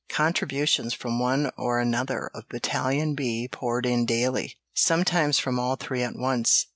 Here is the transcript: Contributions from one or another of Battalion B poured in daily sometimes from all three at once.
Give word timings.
Contributions 0.09 0.95
from 0.95 1.19
one 1.19 1.51
or 1.59 1.77
another 1.79 2.31
of 2.33 2.49
Battalion 2.49 3.13
B 3.13 3.47
poured 3.47 3.85
in 3.85 4.03
daily 4.07 4.55
sometimes 4.73 5.37
from 5.37 5.59
all 5.59 5.75
three 5.75 6.01
at 6.01 6.15
once. 6.15 6.65